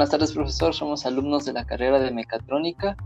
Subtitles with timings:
[0.00, 0.72] Buenas tardes, profesor.
[0.72, 2.96] Somos alumnos de la carrera de mecatrónica.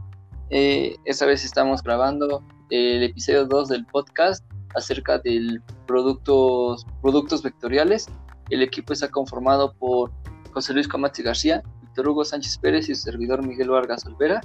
[0.51, 4.45] Eh, esta vez estamos grabando el episodio 2 del podcast
[4.77, 8.07] acerca del productos, productos vectoriales.
[8.49, 10.13] El equipo está conformado por
[10.53, 14.41] José Luis Comachi García, Víctor Hugo Sánchez Pérez y su servidor Miguel Vargas Olvera.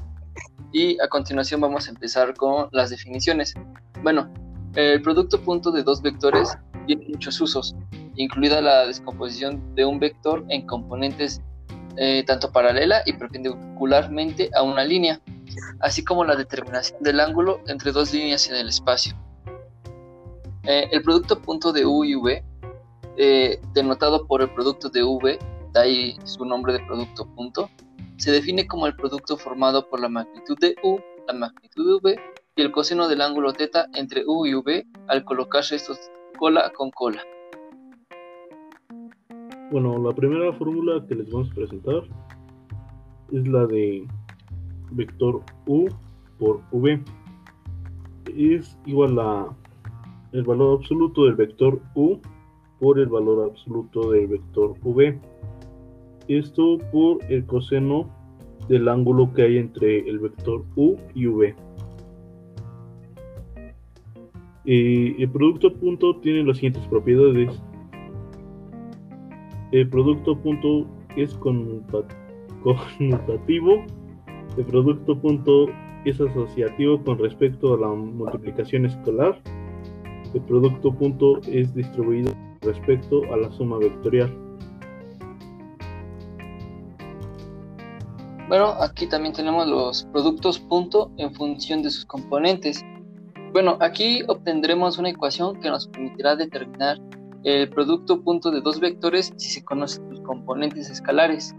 [0.73, 3.53] Y a continuación vamos a empezar con las definiciones.
[4.01, 4.27] Bueno,
[4.73, 6.57] el producto punto de dos vectores
[6.87, 7.75] tiene muchos usos,
[8.15, 11.43] incluida la descomposición de un vector en componentes
[11.97, 15.19] eh, tanto paralela y perpendicularmente a una línea,
[15.79, 19.15] así como la determinación del ángulo entre dos líneas en el espacio.
[20.63, 22.43] Eh, el producto punto de U y V,
[23.17, 25.39] eh, denotado por el producto de V,
[25.73, 27.69] de ahí su nombre de producto punto,
[28.17, 32.21] se define como el producto formado por la magnitud de U, la magnitud de V
[32.55, 35.97] y el coseno del ángulo θ entre U y V al colocarse estos
[36.37, 37.23] cola con cola.
[39.71, 42.01] Bueno, la primera fórmula que les vamos a presentar
[43.31, 44.03] es la de
[44.91, 45.87] vector U
[46.39, 46.99] por V.
[48.35, 49.55] Es igual a
[50.31, 52.17] el valor absoluto del vector U
[52.79, 55.19] por el valor absoluto del vector V.
[56.27, 58.09] Esto por el coseno
[58.69, 61.55] del ángulo que hay entre el vector U y V.
[64.65, 67.61] Eh, el producto punto tiene las siguientes propiedades.
[69.71, 72.13] El producto punto es conmutativo.
[74.57, 75.67] El producto punto
[76.05, 79.39] es asociativo con respecto a la multiplicación escalar.
[80.33, 82.31] El producto punto es distribuido
[82.61, 84.35] respecto a la suma vectorial.
[88.47, 92.83] Bueno, aquí también tenemos los productos punto en función de sus componentes.
[93.53, 96.97] Bueno, aquí obtendremos una ecuación que nos permitirá determinar
[97.43, 101.55] el producto punto de dos vectores si se conocen sus componentes escalares.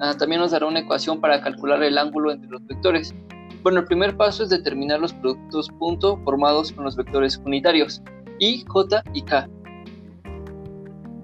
[0.00, 3.14] Ah, también nos dará una ecuación para calcular el ángulo entre los vectores.
[3.62, 8.02] Bueno, el primer paso es determinar los productos punto formados con los vectores unitarios
[8.40, 9.48] i, j y k.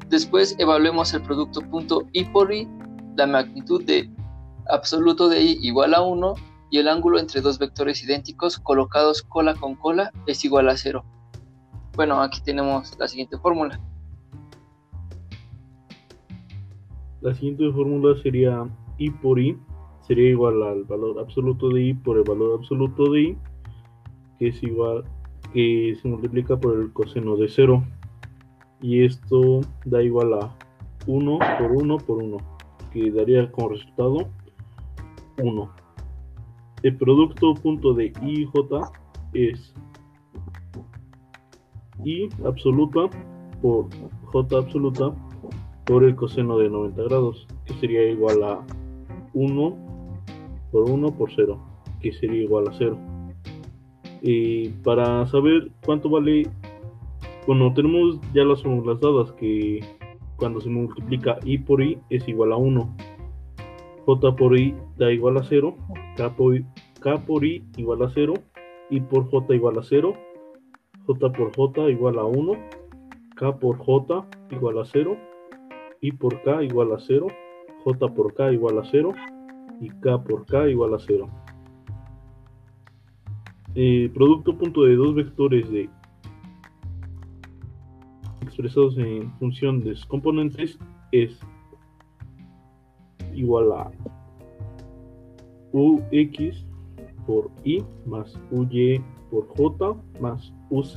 [0.08, 2.68] Después evaluemos el producto punto i por i,
[3.16, 4.08] la magnitud de
[4.68, 6.34] absoluto de i igual a 1
[6.70, 11.04] y el ángulo entre dos vectores idénticos colocados cola con cola es igual a 0.
[11.96, 13.80] Bueno, aquí tenemos la siguiente fórmula.
[17.20, 18.64] La siguiente fórmula sería
[18.98, 19.56] i por i,
[20.02, 23.36] sería igual al valor absoluto de i por el valor absoluto de i,
[24.38, 25.04] que es igual,
[25.52, 27.82] que se multiplica por el coseno de 0.
[28.80, 30.56] Y esto da igual a
[31.06, 32.36] 1 por 1 por 1,
[32.92, 34.28] que daría como resultado
[35.42, 35.70] 1.
[36.84, 38.92] El producto punto de i j
[39.32, 39.74] es
[42.04, 43.10] i absoluta
[43.60, 43.88] por
[44.32, 45.12] j absoluta
[45.88, 48.60] por el coseno de 90 grados, que sería igual a
[49.32, 49.76] 1
[50.70, 51.58] por 1 por 0,
[52.00, 52.98] que sería igual a 0.
[54.20, 56.46] Y para saber cuánto vale,
[57.46, 59.80] bueno, tenemos ya las fórmulas dadas que
[60.36, 62.96] cuando se multiplica i por i es igual a 1
[64.04, 65.74] J por I da igual a 0,
[66.16, 66.54] K por,
[67.00, 68.34] K por I igual a 0,
[68.90, 70.14] I por J igual a 0,
[71.06, 72.52] J por J igual a 1,
[73.36, 75.16] K por J igual a 0,
[76.00, 77.26] I por K igual a 0,
[77.84, 79.12] J por K igual a 0
[79.80, 81.28] y K por K igual a 0.
[83.74, 85.88] El producto punto de dos vectores de
[88.42, 90.78] expresados en función de sus componentes
[91.12, 91.38] es
[93.34, 93.90] igual a
[95.72, 96.66] ux
[97.24, 100.96] por i más uy por j más uz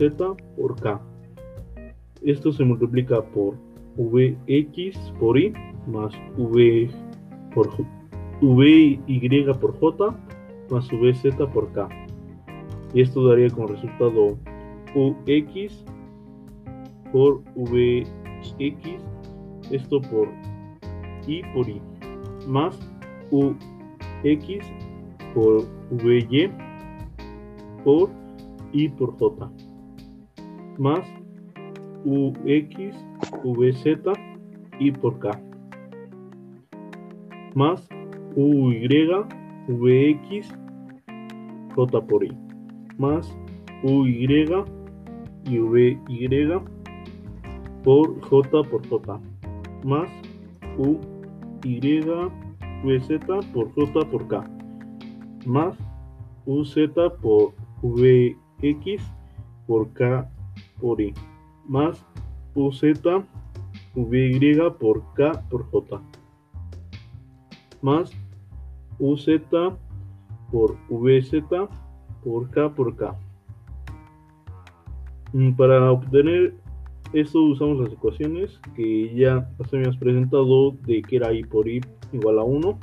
[0.57, 0.99] por k.
[2.23, 3.55] Esto se multiplica por
[3.97, 5.53] vx por i
[5.87, 6.89] más v
[7.53, 7.67] por
[8.41, 8.99] vy
[9.59, 10.15] por j
[10.69, 11.89] más vz por k.
[12.93, 14.37] Y esto daría como resultado
[14.95, 15.85] ux
[17.11, 19.03] por vx,
[19.71, 20.27] esto por
[21.27, 21.81] i por i
[22.47, 22.79] más
[23.31, 23.55] ux
[25.33, 26.49] por vy
[27.83, 28.09] por
[28.73, 29.51] i por j
[30.77, 31.05] más
[32.05, 33.10] ux
[33.43, 33.85] vz
[34.79, 35.31] i por k.
[37.55, 37.87] Más
[38.35, 38.87] uy
[39.67, 40.53] vx
[41.75, 42.31] j por i.
[42.97, 43.37] Más
[43.83, 44.25] uy
[45.45, 45.99] y vy
[47.83, 49.19] por j por j.
[49.83, 50.09] Más
[50.77, 50.97] u
[51.63, 51.79] y
[52.83, 53.19] VZ
[53.53, 54.43] por J por K.
[55.45, 55.77] Más
[56.45, 56.75] UZ
[57.21, 59.03] por VX
[59.67, 60.29] por K
[60.79, 61.13] por I.
[61.67, 62.03] Más
[62.55, 62.81] UZ
[63.95, 66.01] VY por K por J.
[67.81, 68.11] más
[68.99, 69.27] UZ
[70.51, 71.43] por VZ
[72.23, 73.17] por K por K.
[75.33, 76.53] Mm, para obtener
[77.13, 81.81] esto usamos las ecuaciones que ya habíamos presentado de que era I por I
[82.13, 82.79] igual a 1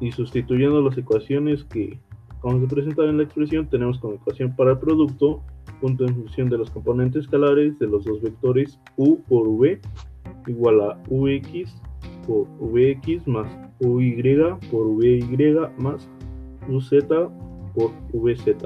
[0.00, 1.98] y sustituyendo las ecuaciones que
[2.42, 5.42] vamos a presentar en la expresión tenemos como ecuación para el producto
[5.82, 9.80] punto en función de los componentes escalares de los dos vectores u por v
[10.46, 11.74] igual a ux
[12.26, 13.48] por vx más
[13.80, 14.22] uy
[14.70, 15.20] por vy
[15.78, 16.08] más
[16.68, 16.90] uz
[17.74, 18.64] por vz.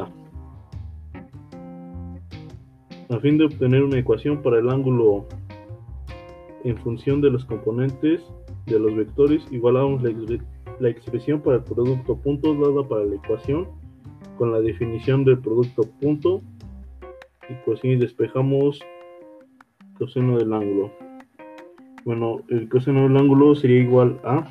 [3.08, 5.26] A fin de obtener una ecuación para el ángulo
[6.64, 8.20] en función de los componentes
[8.66, 10.10] de los vectores, igualamos la,
[10.80, 13.68] la expresión para el producto punto dada para la ecuación
[14.36, 16.42] con la definición del producto punto
[17.48, 18.80] y pues si despejamos
[19.98, 20.92] coseno del ángulo.
[22.04, 24.46] Bueno, el coseno del ángulo sería igual a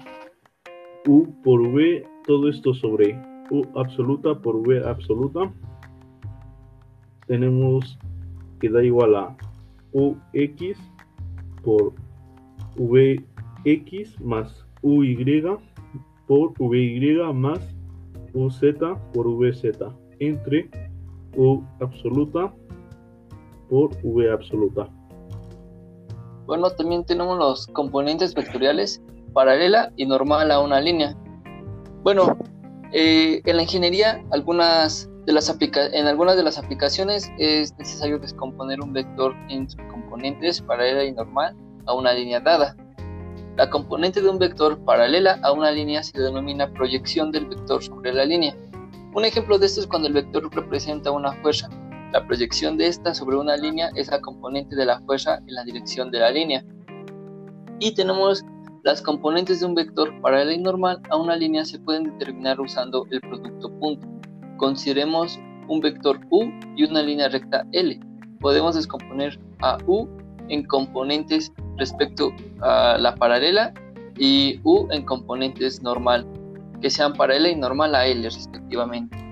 [1.07, 3.17] u por v, todo esto sobre
[3.51, 5.51] u absoluta por v absoluta.
[7.27, 7.97] Tenemos
[8.59, 9.37] que da igual a
[9.91, 10.77] ux
[11.63, 11.93] por
[12.77, 15.15] vx más uy
[16.27, 17.75] por vy más
[18.33, 18.61] uz
[19.13, 19.77] por vz
[20.19, 20.69] entre
[21.35, 22.53] u absoluta
[23.69, 24.89] por v absoluta.
[26.45, 29.01] Bueno, también tenemos los componentes vectoriales
[29.33, 31.15] paralela y normal a una línea.
[32.03, 32.37] Bueno,
[32.93, 38.79] eh, en la ingeniería, algunas de las en algunas de las aplicaciones es necesario descomponer
[38.79, 41.55] un vector en sus componentes paralela y normal
[41.87, 42.75] a una línea dada.
[43.57, 48.13] La componente de un vector paralela a una línea se denomina proyección del vector sobre
[48.13, 48.55] la línea.
[49.13, 51.69] Un ejemplo de esto es cuando el vector representa una fuerza
[52.15, 55.65] la proyección de esta sobre una línea es la componente de la fuerza en la
[55.65, 56.63] dirección de la línea.
[57.81, 58.41] Y tenemos
[58.83, 63.05] las componentes de un vector paralela y normal a una línea se pueden determinar usando
[63.11, 64.07] el producto punto.
[64.55, 66.45] Consideremos un vector u
[66.77, 67.99] y una línea recta L.
[68.39, 70.07] Podemos descomponer a u
[70.47, 72.31] en componentes respecto
[72.61, 73.73] a la paralela
[74.17, 76.25] y u en componentes normal,
[76.79, 79.24] que sean paralela y normal a L respectivamente.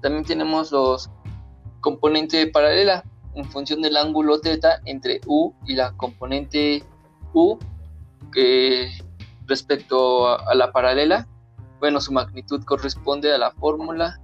[0.00, 1.10] También tenemos los
[1.80, 3.04] componentes paralela
[3.34, 6.82] en función del ángulo teta entre U y la componente
[7.32, 7.58] U
[8.32, 8.90] que
[9.46, 11.26] respecto a, la paralela.
[11.80, 14.20] Bueno, su magnitud corresponde a la fórmula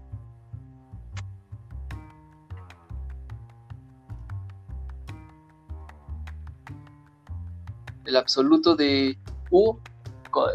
[8.04, 9.18] el absoluto de
[9.50, 9.78] U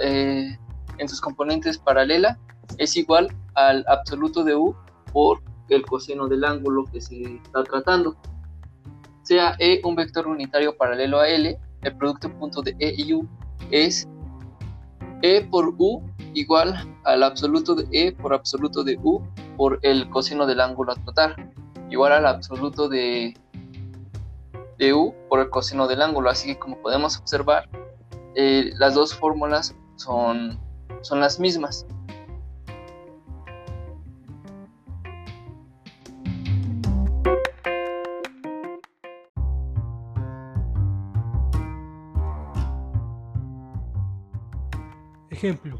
[0.01, 0.57] eh,
[0.97, 2.37] en sus componentes paralela
[2.77, 4.75] es igual al absoluto de U
[5.11, 8.15] por el coseno del ángulo que se está tratando.
[9.23, 13.27] Sea E un vector unitario paralelo a L, el producto punto de E y U
[13.71, 14.07] es
[15.21, 16.01] E por U
[16.33, 19.21] igual al absoluto de E por absoluto de U
[19.57, 21.35] por el coseno del ángulo a tratar,
[21.89, 23.33] igual al absoluto de,
[24.77, 26.29] de U por el coseno del ángulo.
[26.29, 27.69] Así que como podemos observar,
[28.35, 30.59] eh, las dos fórmulas son,
[31.01, 31.85] son las mismas.
[45.41, 45.79] Ejemplo.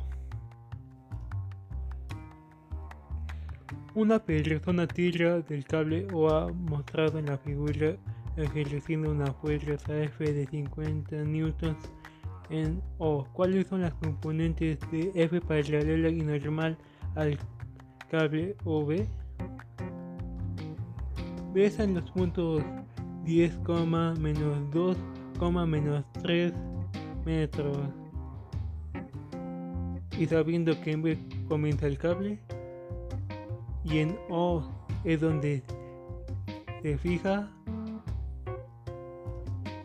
[3.94, 7.96] Una persona tira del cable o mostrado en la figura
[8.38, 11.78] ejerciendo una fuerza F de 50 newtons
[12.50, 13.24] en O.
[13.34, 16.76] ¿Cuáles son las componentes de F paralela y normal
[17.14, 17.38] al
[18.10, 19.06] cable OB?
[21.54, 22.64] Besan los puntos
[23.26, 23.60] 10,
[24.18, 24.98] menos 2,
[25.68, 26.52] menos 3
[27.26, 28.01] metros
[30.18, 32.40] y sabiendo que en B comienza el cable
[33.84, 34.64] y en O
[35.04, 35.64] es donde
[36.82, 37.52] se fija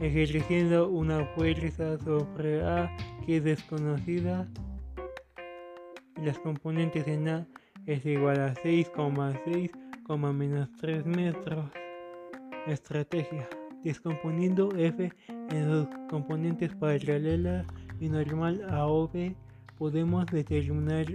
[0.00, 4.46] ejerciendo una fuerza sobre A que es desconocida
[6.22, 7.46] las componentes en A
[7.84, 11.70] es igual a 6,6, menos 3 metros.
[12.66, 13.48] Estrategia.
[13.84, 17.66] Descomponiendo F en sus componentes paralelas
[18.00, 19.34] y normal a OB
[19.78, 21.06] podemos determinar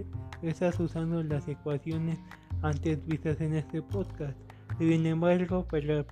[0.42, 2.18] esas usando las ecuaciones
[2.62, 4.36] antes vistas en este podcast.
[4.78, 6.04] Sin embargo, para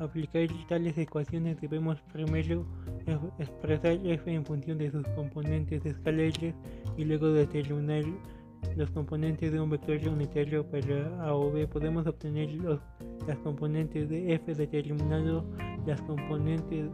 [0.00, 2.66] aplicar tales ecuaciones debemos primero
[3.38, 6.54] expresar f en función de sus componentes escalares
[6.96, 8.04] y luego determinar
[8.76, 11.66] los componentes de un vector unitario para A o B.
[11.66, 12.48] Podemos obtener
[13.26, 15.44] las componentes de f determinando
[15.86, 16.88] las componentes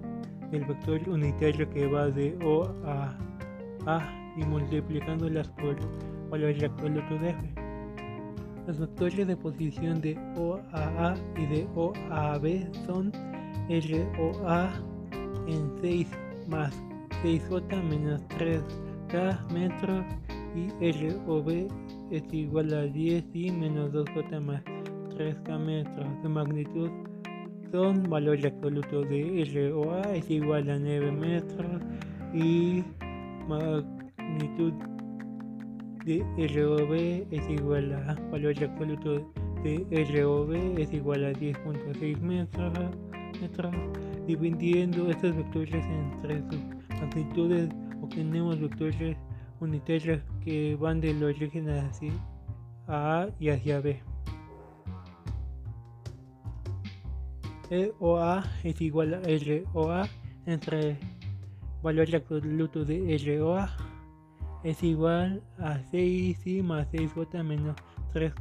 [0.50, 3.16] del vector unitario que va de O a
[3.86, 5.76] A y multiplicándolas por
[6.30, 7.54] valor absoluto de F.
[8.66, 13.12] Los vectores de posición de O a A y de O a B son
[13.68, 14.70] ROA
[15.46, 16.08] en 6
[16.48, 16.82] más
[17.22, 20.04] 6J menos 3K metros
[20.54, 21.68] y ROB
[22.10, 24.62] es igual a 10 y menos 2J más
[25.16, 26.90] 3K metros de magnitud
[27.72, 31.82] son valores absolutos de ROA es igual a 9 metros
[32.32, 32.82] y
[34.28, 34.72] magnitud
[36.04, 36.22] de
[36.54, 36.92] ROB
[37.30, 39.30] es igual a valor absoluto
[39.62, 43.74] de ROB es igual a 10.6 metros.
[44.26, 46.60] Dividiendo estos vectores entre sus
[47.00, 47.70] magnitudes
[48.02, 49.16] obtenemos vectores
[49.60, 52.12] unitarios que van del origen hacia
[52.86, 54.00] A y hacia B.
[57.70, 59.20] E OA es igual a
[59.74, 60.08] ROA
[60.46, 60.98] entre
[61.82, 63.87] valor absoluto de ROA
[64.62, 67.76] es igual a 6 y más 6j menos
[68.12, 68.34] 3,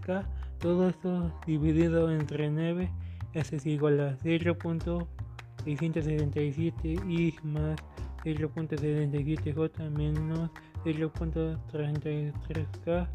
[0.00, 0.28] k.
[0.58, 2.90] Todo esto dividido entre 9
[3.34, 7.76] es igual a 0.677 y más
[8.24, 10.50] 0.77j menos
[10.84, 13.06] 0.33k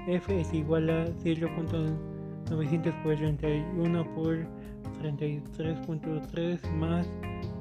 [0.07, 4.47] F es igual a 0.941 por
[5.03, 7.07] 33.3 más